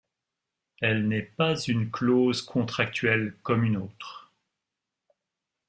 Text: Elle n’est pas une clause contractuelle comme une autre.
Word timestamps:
Elle 0.81 1.07
n’est 1.07 1.21
pas 1.37 1.59
une 1.59 1.91
clause 1.91 2.41
contractuelle 2.41 3.35
comme 3.43 3.63
une 3.63 3.77
autre. 3.77 4.31